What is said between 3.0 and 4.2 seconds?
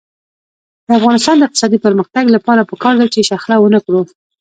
چې شخړه ونکړو.